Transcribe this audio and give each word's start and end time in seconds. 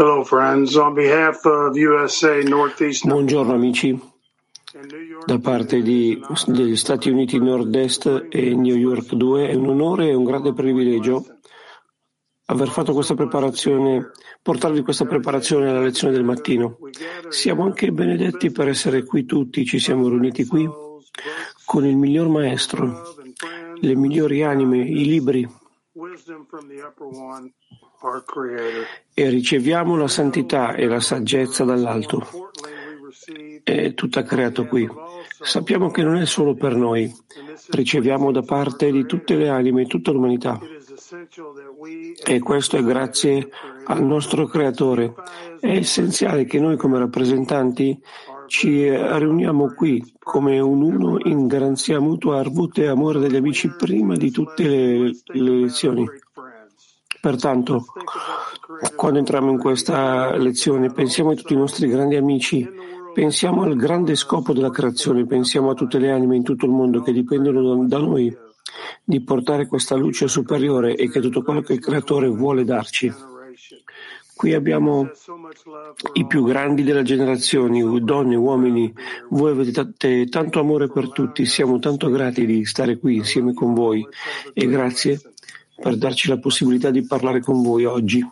Hello 0.00 0.24
friends, 0.24 0.76
on 0.76 0.94
behalf 0.94 1.44
of 1.44 1.76
USA 1.76 2.42
Northeast 2.42 3.06
Buongiorno 3.06 3.52
amici, 3.52 4.00
da 5.26 5.38
parte 5.38 5.82
di, 5.82 6.18
degli 6.46 6.74
Stati 6.74 7.10
Uniti 7.10 7.38
Nord-Est 7.38 8.28
e 8.30 8.54
New 8.54 8.76
York 8.76 9.12
2 9.12 9.50
è 9.50 9.54
un 9.54 9.68
onore 9.68 10.08
e 10.08 10.14
un 10.14 10.24
grande 10.24 10.54
privilegio 10.54 11.22
aver 12.46 12.70
fatto 12.70 12.94
questa 12.94 13.12
preparazione, 13.12 14.12
portarvi 14.40 14.80
questa 14.80 15.04
preparazione 15.04 15.68
alla 15.68 15.82
lezione 15.82 16.14
del 16.14 16.24
mattino. 16.24 16.78
Siamo 17.28 17.64
anche 17.64 17.92
benedetti 17.92 18.50
per 18.50 18.68
essere 18.68 19.04
qui 19.04 19.26
tutti, 19.26 19.66
ci 19.66 19.78
siamo 19.78 20.08
riuniti 20.08 20.46
qui 20.46 20.66
con 21.66 21.84
il 21.84 21.98
miglior 21.98 22.28
maestro, 22.28 23.02
le 23.78 23.94
migliori 23.94 24.44
anime, 24.44 24.78
i 24.78 25.04
libri 25.04 25.46
e 29.12 29.28
riceviamo 29.28 29.96
la 29.96 30.08
santità 30.08 30.74
e 30.74 30.86
la 30.86 31.00
saggezza 31.00 31.64
dall'alto. 31.64 32.50
È 33.62 33.94
tutta 33.94 34.22
creato 34.22 34.66
qui. 34.66 34.88
Sappiamo 35.42 35.90
che 35.90 36.02
non 36.02 36.16
è 36.16 36.26
solo 36.26 36.54
per 36.54 36.74
noi, 36.74 37.12
riceviamo 37.70 38.32
da 38.32 38.42
parte 38.42 38.90
di 38.90 39.04
tutte 39.06 39.36
le 39.36 39.48
anime, 39.48 39.86
tutta 39.86 40.12
l'umanità. 40.12 40.58
E 42.24 42.38
questo 42.38 42.76
è 42.76 42.82
grazie 42.82 43.48
al 43.84 44.02
nostro 44.02 44.46
creatore. 44.46 45.14
È 45.58 45.68
essenziale 45.68 46.44
che 46.44 46.58
noi 46.58 46.76
come 46.76 46.98
rappresentanti 46.98 48.00
ci 48.46 48.90
riuniamo 48.90 49.74
qui 49.74 50.02
come 50.18 50.58
un 50.58 50.82
uno 50.82 51.18
in 51.22 51.46
garanzia 51.46 52.00
mutua, 52.00 52.40
arvut 52.40 52.78
e 52.78 52.88
amore 52.88 53.20
degli 53.20 53.36
amici 53.36 53.68
prima 53.76 54.16
di 54.16 54.30
tutte 54.30 54.62
le, 54.62 55.10
le 55.24 55.50
lezioni. 55.60 56.04
Pertanto, 57.20 57.84
quando 58.96 59.18
entriamo 59.18 59.50
in 59.50 59.58
questa 59.58 60.34
lezione, 60.36 60.90
pensiamo 60.90 61.30
a 61.30 61.34
tutti 61.34 61.52
i 61.52 61.56
nostri 61.56 61.86
grandi 61.88 62.16
amici, 62.16 62.66
pensiamo 63.12 63.62
al 63.62 63.76
grande 63.76 64.14
scopo 64.14 64.54
della 64.54 64.70
creazione, 64.70 65.26
pensiamo 65.26 65.70
a 65.70 65.74
tutte 65.74 65.98
le 65.98 66.10
anime 66.10 66.36
in 66.36 66.42
tutto 66.42 66.64
il 66.64 66.72
mondo 66.72 67.02
che 67.02 67.12
dipendono 67.12 67.86
da 67.86 67.98
noi 67.98 68.34
di 69.04 69.22
portare 69.22 69.66
questa 69.66 69.96
luce 69.96 70.28
superiore 70.28 70.96
e 70.96 71.10
che 71.10 71.20
tutto 71.20 71.42
quello 71.42 71.60
che 71.60 71.74
il 71.74 71.80
Creatore 71.80 72.28
vuole 72.28 72.64
darci. 72.64 73.12
Qui 74.34 74.54
abbiamo 74.54 75.10
i 76.14 76.26
più 76.26 76.44
grandi 76.44 76.82
delle 76.82 77.02
generazioni, 77.02 77.82
donne, 78.02 78.36
uomini. 78.36 78.90
Voi 79.28 79.50
avete 79.50 80.26
tanto 80.30 80.60
amore 80.60 80.88
per 80.88 81.10
tutti, 81.10 81.44
siamo 81.44 81.78
tanto 81.78 82.08
grati 82.08 82.46
di 82.46 82.64
stare 82.64 82.96
qui 82.96 83.16
insieme 83.16 83.52
con 83.52 83.74
voi 83.74 84.06
e 84.54 84.66
grazie 84.66 85.20
per 85.80 85.96
darci 85.96 86.28
la 86.28 86.38
possibilità 86.38 86.90
di 86.90 87.06
parlare 87.06 87.40
con 87.40 87.62
voi 87.62 87.84
oggi. 87.84 88.24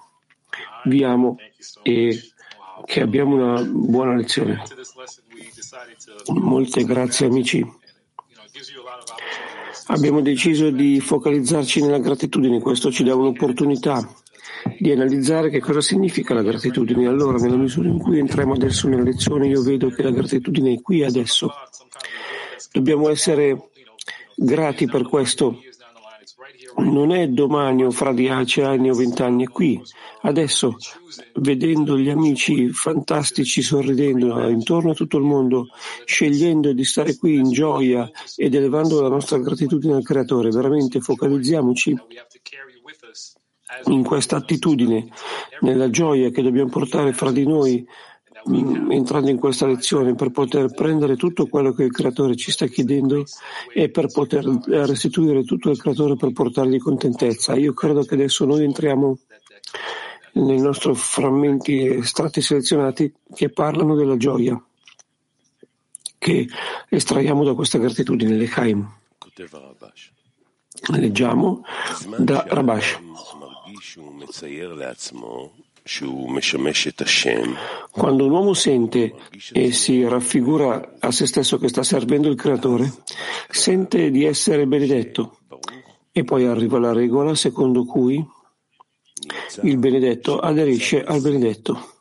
Vi 0.85 1.03
amo 1.03 1.37
e 1.83 2.21
che 2.85 3.01
abbiamo 3.01 3.35
una 3.35 3.63
buona 3.63 4.15
lezione. 4.15 4.63
Molte 6.29 6.85
grazie 6.85 7.27
amici. 7.27 7.67
Abbiamo 9.87 10.21
deciso 10.21 10.71
di 10.71 11.01
focalizzarci 11.01 11.81
nella 11.81 11.99
gratitudine, 11.99 12.61
questo 12.61 12.91
ci 12.91 13.05
dà 13.05 13.15
un'opportunità 13.15 14.07
di 14.79 14.91
analizzare 14.91 15.51
che 15.51 15.61
cosa 15.61 15.81
significa 15.81 16.35
la 16.35 16.43
gratitudine. 16.43 17.07
Allora, 17.07 17.39
nella 17.39 17.57
misura 17.57 17.89
in 17.89 17.99
cui 17.99 18.19
entriamo 18.19 18.53
adesso 18.53 18.89
nella 18.89 19.03
lezione, 19.03 19.47
io 19.47 19.63
vedo 19.63 19.89
che 19.89 20.03
la 20.03 20.11
gratitudine 20.11 20.75
è 20.75 20.83
qui 20.83 21.05
adesso. 21.05 21.53
Dobbiamo 22.73 23.09
essere 23.09 23.71
grati 24.35 24.87
per 24.87 25.09
questo 25.09 25.61
non 26.79 27.13
è 27.13 27.29
domani 27.29 27.85
o 27.85 27.91
fra 27.91 28.13
dieci 28.13 28.61
anni 28.61 28.91
o 28.91 28.95
vent'anni, 28.95 29.45
è 29.45 29.49
qui, 29.49 29.81
adesso, 30.23 30.77
vedendo 31.35 31.99
gli 31.99 32.09
amici 32.09 32.69
fantastici 32.71 33.63
sorridendo 33.63 34.49
intorno 34.49 34.91
a 34.93 34.95
tutto 34.95 35.19
il 35.19 35.25
mondo, 35.25 35.69
scegliendo 36.05 36.73
di 36.73 36.85
stare 36.85 37.17
qui 37.17 37.35
in 37.35 37.51
gioia 37.51 38.09
ed 38.37 38.55
elevando 38.55 39.01
la 39.01 39.09
nostra 39.09 39.39
gratitudine 39.39 39.95
al 39.95 40.05
Creatore. 40.05 40.51
Veramente 40.51 41.01
focalizziamoci 41.01 41.97
in 43.85 44.03
questa 44.03 44.37
attitudine, 44.37 45.09
nella 45.61 45.91
gioia 45.91 46.31
che 46.31 46.43
dobbiamo 46.43 46.71
portare 46.71 47.13
fra 47.13 47.31
di 47.31 47.47
noi 47.47 47.87
entrando 48.45 49.31
in 49.31 49.39
questa 49.39 49.67
lezione 49.67 50.15
per 50.15 50.31
poter 50.31 50.73
prendere 50.73 51.17
tutto 51.17 51.47
quello 51.47 51.73
che 51.73 51.85
il 51.85 51.93
creatore 51.93 52.37
ci 52.37 52.51
sta 52.51 52.67
chiedendo 52.67 53.25
e 53.73 53.91
per 53.91 54.07
poter 54.07 54.45
restituire 54.45 55.45
tutto 55.45 55.71
al 55.71 55.79
creatore 55.79 56.17
per 56.17 56.33
portargli 56.33 56.79
contentezza. 56.79 57.55
Io 57.55 57.73
credo 57.73 58.03
che 58.03 58.15
adesso 58.15 58.45
noi 58.45 58.65
entriamo 58.65 59.19
nei 60.35 60.61
nostri 60.61 60.95
frammenti 60.95 61.85
estratti 61.87 62.41
selezionati 62.41 63.13
che 63.35 63.51
parlano 63.51 63.95
della 63.95 64.17
gioia 64.17 64.61
che 66.19 66.49
estraiamo 66.89 67.45
da 67.45 67.55
questa 67.55 67.79
gratitudine, 67.79 68.35
l'Echaim. 68.35 68.87
Leggiamo 70.91 71.63
da 72.19 72.45
Rabash. 72.47 73.01
Quando 77.91 78.27
un 78.27 78.31
uomo 78.31 78.53
sente 78.53 79.15
e 79.53 79.73
si 79.73 80.07
raffigura 80.07 80.97
a 81.01 81.11
se 81.11 81.27
stesso 81.27 81.57
che 81.57 81.69
sta 81.69 81.83
servendo 81.83 82.29
il 82.29 82.37
Creatore, 82.37 82.93
sente 83.49 84.11
di 84.11 84.25
essere 84.25 84.67
benedetto. 84.67 85.39
E 86.13 86.25
poi 86.25 86.45
arriva 86.45 86.79
la 86.79 86.93
regola 86.93 87.35
secondo 87.35 87.85
cui 87.85 88.23
il 89.63 89.79
benedetto 89.79 90.39
aderisce 90.39 91.03
al 91.03 91.23
benedetto. 91.23 91.98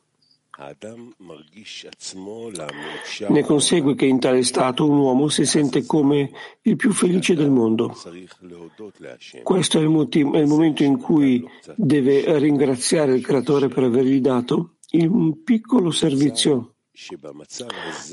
Ne 3.27 3.43
consegue 3.43 3.93
che 3.93 4.05
in 4.05 4.19
tale 4.19 4.41
stato 4.41 4.89
un 4.89 4.97
uomo 4.97 5.27
si 5.27 5.45
sente 5.45 5.85
come 5.85 6.31
il 6.63 6.75
più 6.75 6.91
felice 6.93 7.35
del 7.35 7.51
mondo. 7.51 7.95
Questo 9.43 9.77
è 9.77 9.81
il, 9.81 9.89
motivo, 9.89 10.33
è 10.33 10.39
il 10.39 10.47
momento 10.47 10.83
in 10.83 10.97
cui 10.97 11.47
deve 11.75 12.39
ringraziare 12.39 13.13
il 13.13 13.23
Creatore 13.23 13.67
per 13.67 13.83
avergli 13.83 14.19
dato 14.19 14.77
un 14.93 15.43
piccolo 15.43 15.91
servizio, 15.91 16.77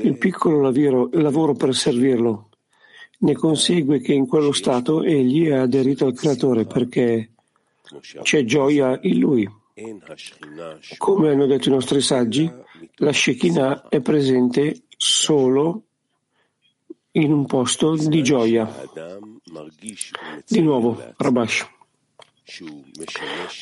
il 0.02 0.18
piccolo 0.18 0.60
lavoro, 0.60 1.08
lavoro 1.12 1.54
per 1.54 1.74
servirlo. 1.74 2.50
Ne 3.20 3.32
consegue 3.32 4.00
che 4.00 4.12
in 4.12 4.26
quello 4.26 4.52
stato 4.52 5.02
egli 5.02 5.46
è 5.46 5.54
aderito 5.54 6.04
al 6.04 6.14
Creatore 6.14 6.66
perché 6.66 7.30
c'è 8.20 8.44
gioia 8.44 8.98
in 9.02 9.18
lui. 9.18 9.62
Come 10.98 11.30
hanno 11.30 11.46
detto 11.46 11.68
i 11.68 11.72
nostri 11.72 12.00
saggi, 12.00 12.48
la 12.96 13.12
Shekinah 13.12 13.88
è 13.88 14.00
presente 14.00 14.82
solo 14.96 15.82
in 17.12 17.32
un 17.32 17.44
posto 17.46 17.96
di 17.96 18.22
gioia. 18.22 18.72
Di 20.46 20.60
nuovo, 20.60 21.02
Rabash. 21.16 21.68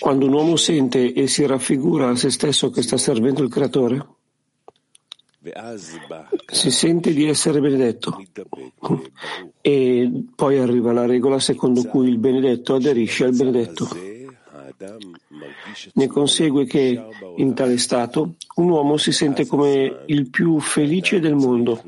Quando 0.00 0.26
un 0.26 0.32
uomo 0.35 0.56
sente 0.56 1.14
e 1.14 1.26
si 1.29 1.47
raffigura 1.47 2.11
a 2.11 2.17
se 2.17 2.29
stesso 2.29 2.69
che 2.69 2.82
sta 2.82 2.99
servendo 2.99 3.43
il 3.43 3.50
Creatore, 3.50 4.06
si 6.47 6.70
sente 6.70 7.14
di 7.14 7.26
essere 7.26 7.61
benedetto. 7.61 8.23
E 9.62 10.25
poi 10.35 10.59
arriva 10.59 10.93
la 10.93 11.06
regola 11.06 11.38
secondo 11.38 11.85
cui 11.85 12.09
il 12.09 12.19
benedetto 12.19 12.75
aderisce 12.75 13.25
al 13.25 13.35
benedetto. 13.35 13.88
Ne 15.94 16.06
consegue 16.06 16.64
che 16.64 17.05
in 17.37 17.55
tale 17.55 17.79
stato 17.79 18.34
un 18.56 18.69
uomo 18.69 18.96
si 18.96 19.12
sente 19.12 19.46
come 19.46 20.02
il 20.06 20.29
più 20.31 20.58
felice 20.61 21.20
del 21.20 21.34
mondo. 21.34 21.82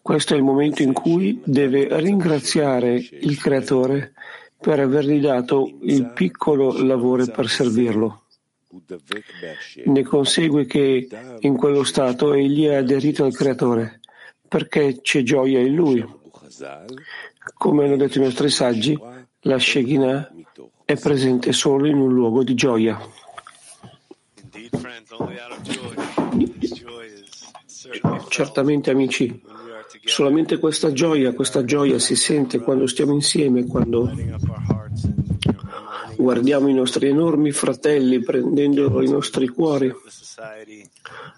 Questo 0.00 0.34
è 0.34 0.36
il 0.36 0.42
momento 0.42 0.82
in 0.82 0.92
cui 0.92 1.40
deve 1.44 1.88
ringraziare 2.00 2.94
il 2.94 3.38
Creatore 3.38 4.14
per 4.58 4.80
avergli 4.80 5.20
dato 5.20 5.78
il 5.82 6.12
piccolo 6.12 6.82
lavoro 6.82 7.26
per 7.26 7.48
servirlo. 7.48 8.22
Ne 9.84 10.02
consegue 10.02 10.64
che 10.66 11.08
in 11.40 11.56
quello 11.56 11.84
stato 11.84 12.32
egli 12.32 12.64
è 12.66 12.74
aderito 12.74 13.24
al 13.24 13.34
Creatore 13.34 14.00
perché 14.48 15.00
c'è 15.00 15.22
gioia 15.22 15.60
in 15.60 15.74
lui. 15.74 16.04
Come 17.54 17.84
hanno 17.84 17.96
detto 17.96 18.18
i 18.18 18.22
nostri 18.22 18.50
saggi, 18.50 18.98
la 19.40 19.58
Shekinah 19.58 20.30
è 20.84 20.96
presente 20.98 21.52
solo 21.52 21.86
in 21.86 21.96
un 21.96 22.12
luogo 22.12 22.42
di 22.42 22.54
gioia. 22.54 23.00
Certamente 28.28 28.90
amici, 28.90 29.42
solamente 30.04 30.58
questa 30.58 30.92
gioia, 30.92 31.32
questa 31.32 31.64
gioia 31.64 31.98
si 31.98 32.16
sente 32.16 32.60
quando 32.60 32.86
stiamo 32.86 33.12
insieme, 33.12 33.66
quando 33.66 34.10
guardiamo 36.16 36.68
i 36.68 36.74
nostri 36.74 37.08
enormi 37.08 37.50
fratelli 37.50 38.20
prendendo 38.20 39.02
i 39.02 39.08
nostri 39.08 39.48
cuori, 39.48 39.92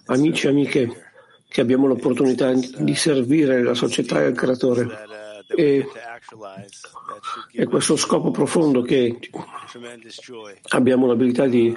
amici 0.06 0.46
e 0.46 0.50
amiche, 0.50 0.92
che 1.48 1.60
abbiamo 1.60 1.86
l'opportunità 1.86 2.52
di 2.52 2.94
servire 2.94 3.62
la 3.62 3.74
società 3.74 4.22
e 4.22 4.28
il 4.28 4.36
creatore. 4.36 5.23
E 5.46 5.86
è 7.52 7.64
questo 7.64 7.96
scopo 7.96 8.30
profondo 8.30 8.82
che 8.82 9.18
abbiamo 10.70 11.06
l'abilità 11.06 11.46
di 11.46 11.76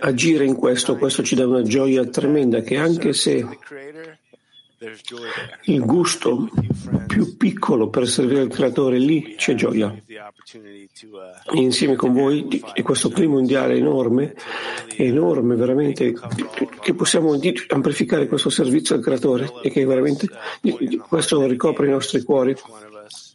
agire 0.00 0.44
in 0.44 0.54
questo, 0.54 0.96
questo 0.96 1.22
ci 1.22 1.34
dà 1.34 1.46
una 1.46 1.62
gioia 1.62 2.06
tremenda 2.06 2.60
che 2.60 2.76
anche 2.76 3.12
se 3.12 3.46
il 5.64 5.84
gusto 5.84 6.48
più 7.06 7.36
piccolo 7.36 7.88
per 7.88 8.06
servire 8.06 8.42
il 8.42 8.48
creatore, 8.48 8.98
lì 8.98 9.34
c'è 9.34 9.54
gioia. 9.54 9.94
E 11.52 11.60
insieme 11.60 11.96
con 11.96 12.12
voi, 12.12 12.62
e 12.74 12.82
questo 12.82 13.08
clima 13.08 13.34
mondiale 13.34 13.76
enorme, 13.76 14.34
enorme 14.96 15.54
veramente, 15.56 16.14
che 16.80 16.94
possiamo 16.94 17.38
amplificare 17.68 18.26
questo 18.26 18.50
servizio 18.50 18.94
al 18.94 19.02
creatore 19.02 19.52
e 19.62 19.70
che 19.70 19.84
veramente 19.84 20.28
questo 21.08 21.46
ricopre 21.46 21.86
i 21.86 21.90
nostri 21.90 22.22
cuori 22.22 22.54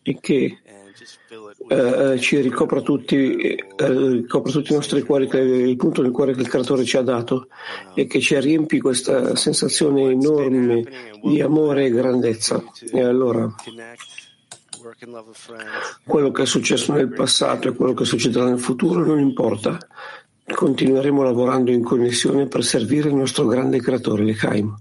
e 0.04 0.18
che 0.20 0.60
eh, 1.68 2.20
ci 2.20 2.40
ricopra 2.42 2.82
tutti, 2.82 3.38
eh, 3.38 3.66
ricopre 3.78 4.52
tutti 4.52 4.72
i 4.72 4.76
nostri 4.76 5.02
cuori, 5.02 5.28
il 5.32 5.76
punto 5.78 6.02
del 6.02 6.12
cuore 6.12 6.34
che 6.34 6.42
il 6.42 6.50
creatore 6.50 6.84
ci 6.84 6.98
ha 6.98 7.02
dato 7.02 7.48
e 7.96 8.06
che 8.06 8.20
ci 8.20 8.40
riempi 8.40 8.80
questa 8.80 9.36
sensazione 9.36 10.12
enorme 10.12 10.84
di 11.24 11.42
amore 11.42 11.86
e 11.86 11.92
grandezza. 11.92 12.62
E 12.92 13.02
allora 13.02 13.54
quello 16.06 16.32
che 16.32 16.42
è 16.42 16.46
successo 16.46 16.94
nel 16.94 17.14
passato 17.14 17.68
e 17.68 17.74
quello 17.74 17.94
che 17.94 18.06
succederà 18.06 18.46
nel 18.46 18.60
futuro 18.60 19.06
non 19.06 19.20
importa. 19.20 19.78
Continueremo 20.46 21.24
lavorando 21.24 21.72
in 21.72 21.84
connessione 21.84 22.48
per 22.48 22.64
servire 22.64 23.10
il 23.10 23.16
nostro 23.16 23.46
grande 23.46 23.80
creatore, 23.80 24.24
Lechaim. 24.24 24.76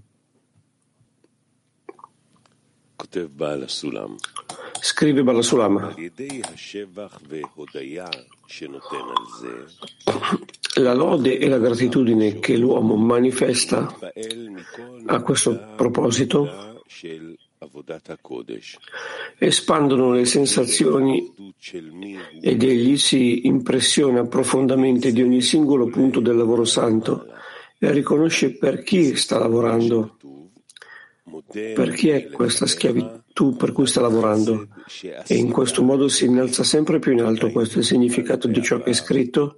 Scrive 4.79 5.23
Balasulam. 5.23 5.95
La 10.75 10.93
lode 10.93 11.37
e 11.37 11.47
la 11.47 11.59
gratitudine 11.59 12.39
che 12.39 12.57
l'uomo 12.57 12.95
manifesta 12.95 13.95
a 15.05 15.21
questo 15.21 15.73
proposito 15.75 16.81
espandono 19.37 20.11
le 20.11 20.25
sensazioni 20.25 21.33
ed 22.41 22.63
egli 22.63 22.97
si 22.97 23.47
impressiona 23.47 24.25
profondamente 24.25 25.11
di 25.11 25.21
ogni 25.21 25.41
singolo 25.41 25.87
punto 25.87 26.19
del 26.19 26.35
lavoro 26.35 26.65
santo 26.65 27.27
e 27.79 27.91
riconosce 27.91 28.57
per 28.57 28.83
chi 28.83 29.15
sta 29.15 29.37
lavorando, 29.37 30.17
per 31.51 31.91
chi 31.93 32.09
è 32.09 32.29
questa 32.29 32.65
schiavitù 32.65 33.55
per 33.57 33.71
cui 33.71 33.87
sta 33.87 34.01
lavorando 34.01 34.67
e 35.27 35.35
in 35.35 35.51
questo 35.51 35.83
modo 35.83 36.07
si 36.07 36.25
innalza 36.25 36.63
sempre 36.63 36.99
più 36.99 37.11
in 37.13 37.21
alto. 37.21 37.51
Questo 37.51 37.75
è 37.75 37.79
il 37.79 37.85
significato 37.85 38.47
di 38.47 38.61
ciò 38.61 38.81
che 38.81 38.91
è 38.91 38.93
scritto. 38.93 39.57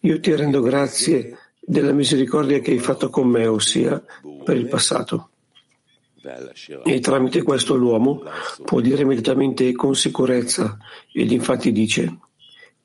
Io 0.00 0.20
ti 0.20 0.34
rendo 0.34 0.60
grazie 0.60 1.36
della 1.60 1.92
misericordia 1.92 2.60
che 2.60 2.72
hai 2.72 2.78
fatto 2.78 3.10
con 3.10 3.28
me, 3.28 3.46
ossia 3.46 4.02
per 4.44 4.56
il 4.56 4.66
passato. 4.66 5.31
E 6.84 7.00
tramite 7.00 7.42
questo 7.42 7.74
l'uomo 7.74 8.22
può 8.64 8.80
dire 8.80 9.02
immediatamente 9.02 9.72
con 9.72 9.94
sicurezza, 9.94 10.78
ed 11.12 11.32
infatti 11.32 11.72
dice, 11.72 12.18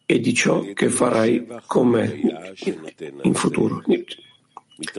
e 0.05 0.19
di 0.19 0.33
ciò 0.33 0.61
che 0.73 0.89
farai 0.89 1.45
con 1.65 1.89
me 1.89 2.19
in 3.21 3.33
futuro. 3.33 3.83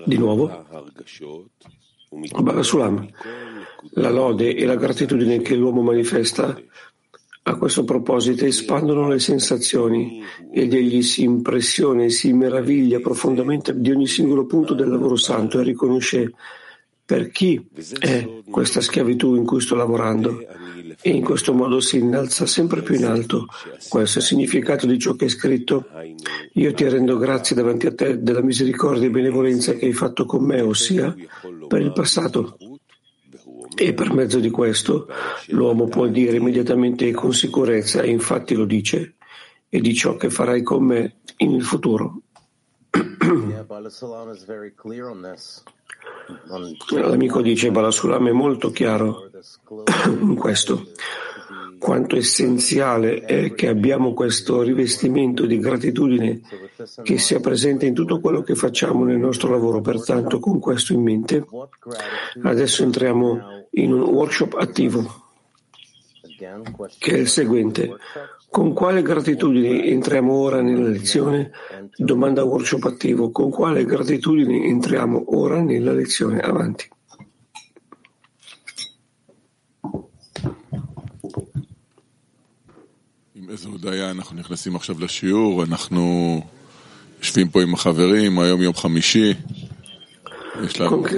Di 0.04 0.18
nuovo, 0.18 0.66
Balasulam, 2.40 3.08
la 3.92 4.10
lode 4.10 4.54
e 4.54 4.64
la 4.66 4.76
gratitudine 4.76 5.40
che 5.40 5.54
l'uomo 5.54 5.82
manifesta 5.82 6.60
a 7.42 7.56
questo 7.56 7.84
proposito 7.84 8.44
espandono 8.44 9.08
le 9.08 9.18
sensazioni 9.18 10.22
ed 10.52 10.74
egli 10.74 11.02
si 11.02 11.22
impressiona 11.22 12.04
e 12.04 12.10
si 12.10 12.32
meraviglia 12.32 13.00
profondamente 13.00 13.78
di 13.78 13.90
ogni 13.90 14.06
singolo 14.06 14.44
punto 14.44 14.74
del 14.74 14.90
lavoro 14.90 15.16
santo 15.16 15.58
e 15.58 15.64
riconosce 15.64 16.34
per 17.08 17.30
chi 17.30 17.66
è 18.00 18.42
questa 18.50 18.82
schiavitù 18.82 19.34
in 19.34 19.46
cui 19.46 19.62
sto 19.62 19.74
lavorando 19.74 20.44
e 21.00 21.08
in 21.08 21.24
questo 21.24 21.54
modo 21.54 21.80
si 21.80 21.96
innalza 21.96 22.44
sempre 22.44 22.82
più 22.82 22.96
in 22.96 23.06
alto. 23.06 23.46
Questo 23.88 24.20
significato 24.20 24.86
di 24.86 24.98
ciò 24.98 25.14
che 25.14 25.24
è 25.24 25.28
scritto. 25.28 25.86
Io 26.52 26.74
ti 26.74 26.86
rendo 26.86 27.16
grazie 27.16 27.56
davanti 27.56 27.86
a 27.86 27.94
te 27.94 28.22
della 28.22 28.42
misericordia 28.42 29.06
e 29.06 29.10
benevolenza 29.10 29.72
che 29.72 29.86
hai 29.86 29.94
fatto 29.94 30.26
con 30.26 30.44
me, 30.44 30.60
ossia 30.60 31.16
per 31.66 31.80
il 31.80 31.92
passato. 31.94 32.58
E 33.74 33.94
per 33.94 34.12
mezzo 34.12 34.38
di 34.38 34.50
questo 34.50 35.08
l'uomo 35.46 35.86
può 35.86 36.08
dire 36.08 36.36
immediatamente 36.36 37.08
e 37.08 37.12
con 37.12 37.32
sicurezza, 37.32 38.02
e 38.02 38.10
infatti 38.10 38.54
lo 38.54 38.66
dice, 38.66 39.14
e 39.70 39.80
di 39.80 39.94
ciò 39.94 40.16
che 40.16 40.28
farai 40.28 40.62
con 40.62 40.84
me 40.84 41.20
in 41.38 41.58
futuro. 41.62 42.20
L'amico 46.90 47.40
dice 47.40 47.70
Balasulam 47.70 48.28
è 48.28 48.32
molto 48.32 48.70
chiaro 48.70 49.30
in 50.06 50.34
questo. 50.34 50.88
Quanto 51.78 52.16
essenziale 52.16 53.20
è 53.20 53.54
che 53.54 53.68
abbiamo 53.68 54.12
questo 54.12 54.62
rivestimento 54.62 55.46
di 55.46 55.58
gratitudine 55.58 56.40
che 57.02 57.18
sia 57.18 57.40
presente 57.40 57.86
in 57.86 57.94
tutto 57.94 58.20
quello 58.20 58.42
che 58.42 58.54
facciamo 58.56 59.04
nel 59.04 59.18
nostro 59.18 59.50
lavoro. 59.50 59.80
Pertanto, 59.80 60.40
con 60.40 60.58
questo 60.58 60.92
in 60.92 61.02
mente, 61.02 61.46
adesso 62.42 62.82
entriamo 62.82 63.66
in 63.70 63.92
un 63.92 64.02
workshop 64.02 64.54
attivo 64.58 65.26
che 66.98 67.12
è 67.12 67.18
il 67.18 67.28
seguente. 67.28 67.96
Con 68.49 68.73
quale 68.73 69.01
gratitudine 69.01 69.85
entriamo 69.85 70.33
ora 70.33 70.61
nella 70.61 70.89
lezione? 70.89 71.51
Domanda 71.95 72.43
workshop 72.43 72.83
attivo. 72.85 73.31
Con 73.31 73.49
quale 73.49 73.83
gratitudine 73.83 74.65
entriamo 74.65 75.23
ora 75.37 75.61
nella 75.61 75.93
lezione? 75.93 76.39
Avanti. 76.39 76.87
איזו 83.53 83.69
הודיה 83.69 84.11
אנחנו 84.11 84.37
נכנסים 84.37 84.75
עכשיו 84.75 84.95
לשיעור, 84.99 85.63
אנחנו 85.63 86.41
יושבים 87.19 87.49
פה 87.49 87.61
עם 87.61 87.73
החברים, 87.73 88.39
היום 88.39 88.61
יום 88.61 88.73
חמישי. 88.73 89.33
Con 90.87 91.01
che 91.03 91.17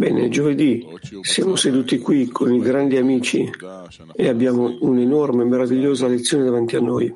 Bene, 0.00 0.30
giovedì 0.30 0.82
siamo 1.20 1.56
seduti 1.56 1.98
qui 1.98 2.26
con 2.28 2.54
i 2.54 2.58
grandi 2.58 2.96
amici 2.96 3.50
e 4.16 4.28
abbiamo 4.28 4.78
un'enorme, 4.80 5.44
meravigliosa 5.44 6.06
lezione 6.06 6.44
davanti 6.44 6.76
a 6.76 6.80
noi. 6.80 7.14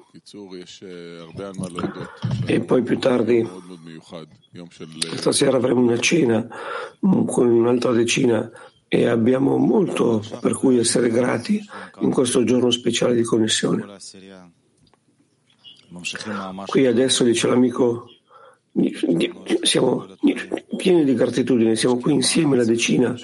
E 2.44 2.60
poi 2.60 2.82
più 2.82 2.98
tardi, 2.98 3.48
stasera 5.16 5.56
avremo 5.56 5.80
una 5.80 5.98
cena 5.98 6.46
con 7.00 7.48
un'altra 7.48 7.92
decina 7.92 8.50
e 8.86 9.06
abbiamo 9.06 9.56
molto 9.56 10.22
per 10.42 10.52
cui 10.52 10.76
essere 10.76 11.08
grati 11.08 11.58
in 12.00 12.10
questo 12.10 12.44
giorno 12.44 12.70
speciale 12.70 13.14
di 13.14 13.22
connessione. 13.22 13.96
Qui 16.66 16.86
adesso 16.86 17.24
dice 17.24 17.46
l'amico 17.46 18.10
siamo 19.62 20.06
pieni 20.84 21.02
di 21.02 21.14
gratitudine, 21.14 21.76
siamo 21.76 21.96
qui 21.96 22.12
insieme 22.12 22.58
la 22.58 22.64
decina, 22.66 23.16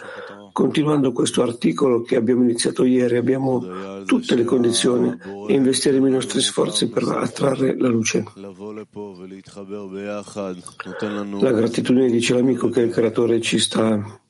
continuando 0.51 1.13
questo 1.13 1.43
articolo 1.43 2.01
che 2.01 2.17
abbiamo 2.17 2.43
iniziato 2.43 2.85
ieri, 2.85 3.19
abbiamo 3.19 4.03
tutte 4.07 4.35
le 4.35 4.45
condizioni 4.45 5.15
e 5.47 5.53
investiremo 5.53 6.07
i 6.07 6.11
nostri 6.11 6.41
sforzi 6.41 6.89
per 6.89 7.03
attrarre 7.03 7.77
la 7.77 7.89
luce. 7.89 8.25
La 11.39 11.53
gratitudine 11.53 12.09
dice 12.09 12.33
l'amico 12.33 12.71
che 12.71 12.81
il 12.81 12.91
creatore 12.91 13.43
ci 13.43 13.59
sta 13.59 14.21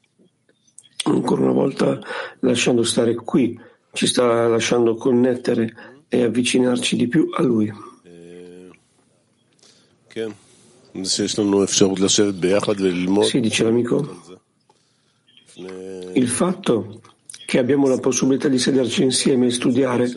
ancora 1.04 1.42
una 1.42 1.52
volta 1.52 2.00
lasciando 2.40 2.82
stare 2.82 3.14
qui, 3.14 3.56
ci 3.92 4.08
sta 4.08 4.48
lasciando 4.48 4.96
connettere 4.96 6.02
e 6.08 6.24
avvicinarci 6.24 6.96
di 6.96 7.06
più 7.06 7.28
a 7.32 7.42
lui. 7.42 7.72
Okay. 10.06 10.34
Sì, 13.22 13.40
dice 13.40 13.64
l'amico. 13.64 14.38
Il 16.14 16.28
fatto 16.28 17.00
che 17.46 17.58
abbiamo 17.58 17.88
la 17.88 17.98
possibilità 17.98 18.48
di 18.48 18.58
sederci 18.58 19.02
insieme 19.02 19.46
e 19.46 19.50
studiare, 19.50 20.10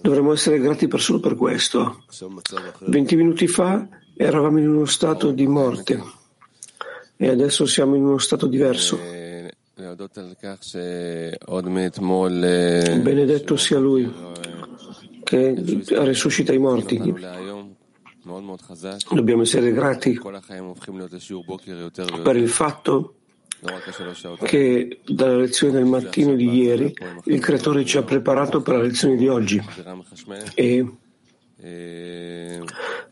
dovremmo 0.00 0.32
essere 0.32 0.58
grati 0.58 0.86
per 0.86 1.00
solo 1.00 1.20
per 1.20 1.34
questo. 1.34 2.04
Venti 2.80 3.16
minuti 3.16 3.46
fa 3.46 3.86
eravamo 4.16 4.58
in 4.58 4.68
uno 4.68 4.84
stato 4.84 5.30
di 5.30 5.46
morte 5.46 6.02
e 7.16 7.28
adesso 7.28 7.66
siamo 7.66 7.94
in 7.96 8.04
uno 8.04 8.18
stato 8.18 8.46
diverso. 8.46 8.98
Benedetto 13.00 13.56
sia 13.56 13.78
Lui 13.78 14.12
che 15.24 15.54
risuscita 15.88 16.52
i 16.52 16.58
morti. 16.58 16.98
Dobbiamo 19.10 19.42
essere 19.42 19.72
grati 19.72 20.20
per 22.22 22.36
il 22.36 22.48
fatto 22.48 23.14
che 24.44 25.00
dalla 25.06 25.36
lezione 25.36 25.72
del 25.72 25.86
mattino 25.86 26.34
di 26.34 26.48
ieri 26.48 26.94
il 27.24 27.40
Creatore 27.40 27.84
ci 27.84 27.96
ha 27.96 28.02
preparato 28.02 28.60
per 28.60 28.76
la 28.76 28.82
lezione 28.82 29.16
di 29.16 29.26
oggi. 29.28 29.60
E 30.54 30.92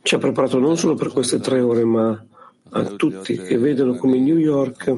ci 0.03 0.15
ha 0.15 0.19
preparato 0.19 0.59
non 0.59 0.77
solo 0.77 0.95
per 0.95 1.09
queste 1.09 1.41
tre 1.41 1.61
ore, 1.61 1.85
ma 1.85 2.25
a 2.71 2.85
tutti 2.85 3.37
che 3.39 3.59
vedono 3.59 3.97
come 3.97 4.19
New 4.19 4.37
York 4.37 4.93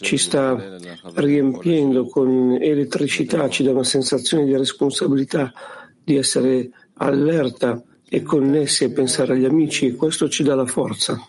ci 0.00 0.18
sta 0.18 0.76
riempiendo 1.14 2.06
con 2.06 2.58
elettricità, 2.60 3.48
ci 3.48 3.62
dà 3.62 3.70
una 3.70 3.84
sensazione 3.84 4.44
di 4.44 4.56
responsabilità, 4.56 5.52
di 6.02 6.16
essere 6.16 6.70
allerta 6.94 7.82
e 8.14 8.22
connessi 8.22 8.84
a 8.84 8.90
pensare 8.90 9.32
agli 9.32 9.44
amici 9.44 9.86
e 9.86 9.96
questo 9.96 10.28
ci 10.28 10.44
dà 10.44 10.54
la 10.54 10.66
forza. 10.66 11.20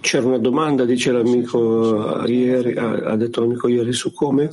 C'era 0.00 0.26
una 0.26 0.38
domanda, 0.38 0.86
dice 0.86 1.12
l'amico 1.12 2.24
ieri, 2.24 2.74
ha 2.74 3.14
detto 3.16 3.42
l'amico 3.42 3.68
ieri 3.68 3.92
su 3.92 4.14
come 4.14 4.48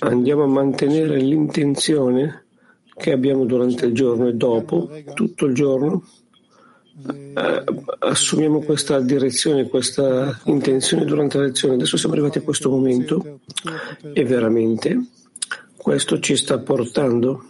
andiamo 0.00 0.42
a 0.42 0.46
mantenere 0.46 1.16
l'intenzione 1.20 2.44
che 2.94 3.12
abbiamo 3.12 3.46
durante 3.46 3.86
il 3.86 3.94
giorno 3.94 4.28
e 4.28 4.34
dopo, 4.34 4.90
tutto 5.14 5.46
il 5.46 5.54
giorno, 5.54 6.04
eh, 7.08 7.64
assumiamo 8.00 8.60
questa 8.60 9.00
direzione, 9.00 9.68
questa 9.68 10.38
intenzione 10.44 11.06
durante 11.06 11.38
la 11.38 11.44
lezione. 11.44 11.74
Adesso 11.74 11.96
siamo 11.96 12.12
arrivati 12.12 12.36
a 12.36 12.42
questo 12.42 12.68
momento 12.68 13.40
e 14.12 14.24
veramente 14.26 15.02
questo 15.80 16.20
ci 16.20 16.36
sta 16.36 16.58
portando 16.58 17.44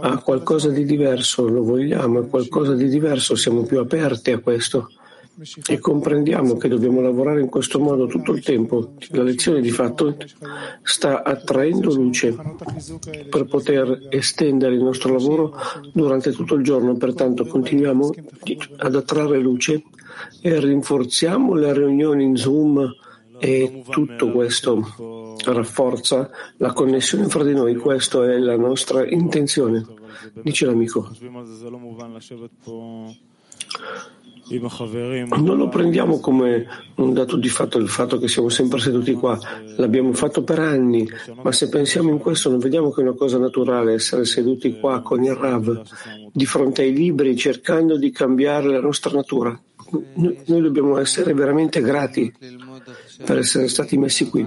a 0.00 0.22
qualcosa 0.22 0.68
di 0.68 0.84
diverso, 0.84 1.48
lo 1.48 1.64
vogliamo, 1.64 2.20
a 2.20 2.26
qualcosa 2.26 2.74
di 2.74 2.88
diverso, 2.88 3.34
siamo 3.34 3.64
più 3.64 3.80
aperti 3.80 4.30
a 4.30 4.38
questo 4.38 4.88
e 5.66 5.78
comprendiamo 5.80 6.56
che 6.56 6.68
dobbiamo 6.68 7.00
lavorare 7.00 7.40
in 7.40 7.48
questo 7.48 7.80
modo 7.80 8.06
tutto 8.06 8.32
il 8.32 8.44
tempo. 8.44 8.94
La 9.08 9.24
lezione 9.24 9.60
di 9.60 9.70
fatto 9.70 10.16
sta 10.82 11.24
attraendo 11.24 11.92
luce 11.92 12.36
per 13.28 13.46
poter 13.46 14.06
estendere 14.10 14.74
il 14.74 14.82
nostro 14.82 15.12
lavoro 15.12 15.56
durante 15.92 16.30
tutto 16.30 16.54
il 16.54 16.62
giorno, 16.62 16.94
pertanto 16.96 17.46
continuiamo 17.46 18.14
ad 18.76 18.94
attrarre 18.94 19.38
luce 19.38 19.82
e 20.40 20.60
rinforziamo 20.60 21.54
le 21.54 21.72
riunioni 21.72 22.22
in 22.22 22.36
Zoom 22.36 22.94
e 23.40 23.82
tutto 23.90 24.30
questo 24.30 25.21
rafforza 25.44 26.30
la 26.58 26.72
connessione 26.72 27.28
fra 27.28 27.44
di 27.44 27.54
noi, 27.54 27.76
questa 27.76 28.24
è 28.24 28.38
la 28.38 28.56
nostra 28.56 29.08
intenzione, 29.08 29.84
dice 30.42 30.66
l'amico. 30.66 31.10
Non 35.38 35.56
lo 35.56 35.68
prendiamo 35.68 36.18
come 36.18 36.66
un 36.96 37.14
dato 37.14 37.36
di 37.36 37.48
fatto 37.48 37.78
il 37.78 37.88
fatto 37.88 38.18
che 38.18 38.28
siamo 38.28 38.48
sempre 38.50 38.80
seduti 38.80 39.12
qua, 39.14 39.38
l'abbiamo 39.76 40.12
fatto 40.12 40.42
per 40.42 40.58
anni, 40.58 41.08
ma 41.42 41.52
se 41.52 41.68
pensiamo 41.68 42.10
in 42.10 42.18
questo 42.18 42.50
non 42.50 42.58
vediamo 42.58 42.90
che 42.90 43.00
è 43.00 43.04
una 43.04 43.14
cosa 43.14 43.38
naturale 43.38 43.94
essere 43.94 44.24
seduti 44.24 44.78
qua 44.78 45.00
con 45.00 45.22
il 45.22 45.34
Rav 45.34 45.82
di 46.32 46.44
fronte 46.44 46.82
ai 46.82 46.92
libri 46.92 47.36
cercando 47.36 47.96
di 47.96 48.10
cambiare 48.10 48.68
la 48.68 48.80
nostra 48.80 49.12
natura. 49.12 49.58
Noi 50.14 50.60
dobbiamo 50.60 50.98
essere 50.98 51.34
veramente 51.34 51.80
grati 51.80 52.32
per 53.24 53.38
essere 53.38 53.68
stati 53.68 53.96
messi 53.96 54.28
qui. 54.28 54.46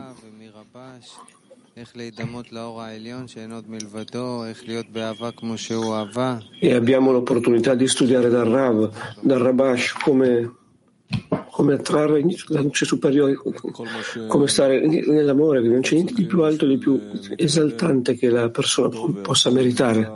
E 6.62 6.74
abbiamo 6.74 7.12
l'opportunità 7.12 7.76
di 7.76 7.86
studiare 7.86 8.30
dal 8.30 8.46
Rav, 8.46 8.90
dal 9.20 9.40
Rabash, 9.40 9.92
come, 10.02 10.56
come 11.52 11.74
attrarre 11.74 12.24
la 12.48 12.62
luce 12.62 12.86
superiore, 12.86 13.38
come 14.26 14.48
stare 14.48 14.88
nell'amore, 14.88 15.60
non 15.60 15.82
c'è 15.82 15.96
niente 15.96 16.14
di 16.14 16.26
più 16.26 16.44
alto 16.44 16.66
di 16.66 16.78
più 16.78 16.98
esaltante 17.36 18.16
che 18.16 18.30
la 18.30 18.50
persona 18.50 18.98
possa 19.22 19.52
meritare. 19.52 20.10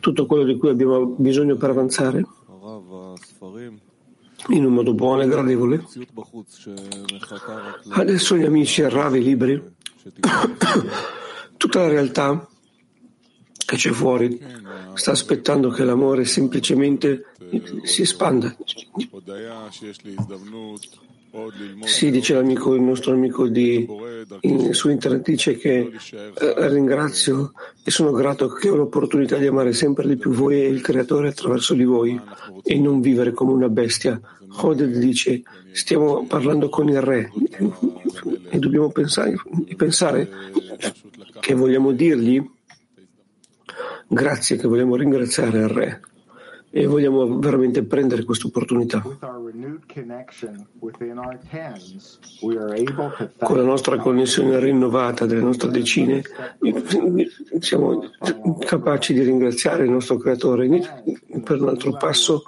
Tutto 0.00 0.24
quello 0.24 0.44
di 0.44 0.56
cui 0.56 0.70
abbiamo 0.70 1.04
bisogno 1.04 1.56
per 1.56 1.68
avanzare 1.68 2.24
in 4.48 4.64
un 4.64 4.72
modo 4.72 4.94
buono 4.94 5.22
e 5.22 5.28
gradevole. 5.28 5.84
Adesso 7.90 8.36
gli 8.36 8.44
amici 8.44 8.82
arravi 8.82 9.22
liberi, 9.22 9.62
tutta 11.56 11.80
la 11.80 11.88
realtà 11.88 12.48
che 13.68 13.76
c'è 13.76 13.90
fuori 13.90 14.40
sta 14.94 15.10
aspettando 15.10 15.68
che 15.68 15.84
l'amore 15.84 16.24
semplicemente 16.24 17.26
si 17.82 18.02
espanda. 18.02 18.56
Sì, 21.84 22.10
dice 22.10 22.34
l'amico, 22.34 22.74
il 22.74 22.82
nostro 22.82 23.12
amico 23.12 23.46
di, 23.46 23.86
in, 24.40 24.74
su 24.74 24.88
internet, 24.90 25.24
dice 25.28 25.56
che 25.56 25.90
eh, 26.10 26.68
ringrazio 26.68 27.52
e 27.82 27.90
sono 27.90 28.12
grato 28.12 28.48
che 28.48 28.68
ho 28.68 28.76
l'opportunità 28.76 29.36
di 29.36 29.46
amare 29.46 29.72
sempre 29.72 30.06
di 30.06 30.16
più 30.16 30.32
voi 30.32 30.62
e 30.62 30.68
il 30.68 30.80
Creatore 30.80 31.28
attraverso 31.28 31.74
di 31.74 31.84
voi 31.84 32.20
e 32.62 32.78
non 32.78 33.00
vivere 33.00 33.32
come 33.32 33.52
una 33.52 33.68
bestia. 33.68 34.20
Hoded 34.60 34.96
dice, 34.96 35.42
stiamo 35.72 36.24
parlando 36.26 36.68
con 36.68 36.88
il 36.88 37.00
Re. 37.00 37.30
e 38.50 38.58
dobbiamo 38.58 38.90
pensare, 38.90 39.36
pensare 39.76 40.28
che 41.40 41.54
vogliamo 41.54 41.92
dirgli 41.92 42.42
grazie, 44.06 44.56
che 44.56 44.66
vogliamo 44.66 44.96
ringraziare 44.96 45.58
il 45.58 45.68
Re 45.68 46.00
e 46.70 46.86
vogliamo 46.86 47.38
veramente 47.38 47.82
prendere 47.82 48.24
questa 48.24 48.46
opportunità. 48.46 49.02
Con 53.38 53.56
la 53.56 53.62
nostra 53.62 53.96
connessione 53.96 54.58
rinnovata 54.58 55.26
delle 55.26 55.40
nostre 55.40 55.70
decine 55.70 56.22
siamo 57.60 58.10
capaci 58.58 59.14
di 59.14 59.22
ringraziare 59.22 59.84
il 59.84 59.90
nostro 59.90 60.18
Creatore 60.18 60.66
per 61.42 61.60
un 61.60 61.68
altro 61.68 61.92
passo 61.92 62.44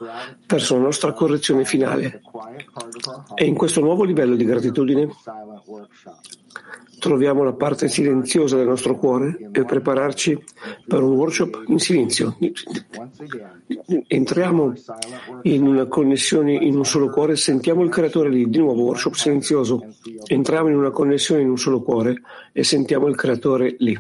verso 0.47 0.77
la 0.77 0.83
nostra 0.83 1.13
correzione 1.13 1.65
finale. 1.65 2.21
E 3.35 3.45
in 3.47 3.55
questo 3.55 3.81
nuovo 3.81 4.05
livello 4.05 4.37
di 4.37 4.45
gratitudine 4.45 5.09
troviamo 7.01 7.43
la 7.43 7.55
parte 7.55 7.89
silenziosa 7.89 8.57
del 8.57 8.69
nostro 8.69 8.97
cuore 8.97 9.49
e 9.51 9.65
prepararci 9.65 10.39
per 10.87 11.03
un 11.03 11.17
workshop 11.17 11.65
in 11.67 11.81
silenzio. 11.81 12.37
Entriamo 14.07 14.75
in 15.43 15.67
una 15.67 15.87
connessione 15.87 16.53
in 16.53 16.77
un 16.77 16.85
solo 16.85 17.11
cuore, 17.11 17.35
sentiamo 17.35 17.83
il 17.83 17.91
creatore 17.91 18.29
lì, 18.29 18.49
di 18.49 18.59
nuovo 18.59 18.83
workshop 18.83 19.15
silenzioso. 19.15 19.85
Entriamo 20.27 20.69
in 20.69 20.77
una 20.77 20.91
connessione 20.91 21.41
in 21.41 21.49
un 21.49 21.59
solo 21.59 21.83
cuore 21.83 22.21
e 22.53 22.63
sentiamo 22.63 23.09
il 23.09 23.17
creatore 23.17 23.75
lì. 23.79 23.99